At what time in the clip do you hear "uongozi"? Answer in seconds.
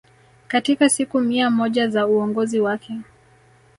2.07-2.59